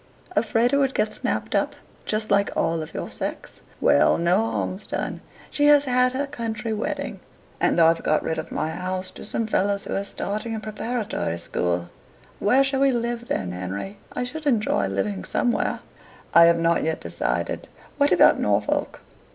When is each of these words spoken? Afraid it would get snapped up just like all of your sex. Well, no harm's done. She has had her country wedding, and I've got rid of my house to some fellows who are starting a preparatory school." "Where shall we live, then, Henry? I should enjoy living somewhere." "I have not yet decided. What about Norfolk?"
Afraid 0.35 0.73
it 0.73 0.77
would 0.77 0.95
get 0.95 1.13
snapped 1.13 1.53
up 1.53 1.75
just 2.07 2.31
like 2.31 2.49
all 2.57 2.81
of 2.81 2.91
your 2.95 3.07
sex. 3.07 3.61
Well, 3.79 4.17
no 4.17 4.37
harm's 4.49 4.87
done. 4.87 5.21
She 5.51 5.65
has 5.67 5.85
had 5.85 6.13
her 6.13 6.25
country 6.25 6.73
wedding, 6.73 7.19
and 7.59 7.79
I've 7.79 8.01
got 8.01 8.23
rid 8.23 8.39
of 8.39 8.51
my 8.51 8.71
house 8.71 9.11
to 9.11 9.23
some 9.23 9.45
fellows 9.45 9.85
who 9.85 9.93
are 9.93 10.03
starting 10.03 10.55
a 10.55 10.59
preparatory 10.59 11.37
school." 11.37 11.91
"Where 12.39 12.63
shall 12.63 12.79
we 12.79 12.91
live, 12.91 13.27
then, 13.27 13.51
Henry? 13.51 13.99
I 14.11 14.23
should 14.23 14.47
enjoy 14.47 14.87
living 14.87 15.23
somewhere." 15.23 15.81
"I 16.33 16.45
have 16.45 16.57
not 16.57 16.81
yet 16.81 16.99
decided. 17.01 17.67
What 17.99 18.11
about 18.11 18.39
Norfolk?" 18.39 19.01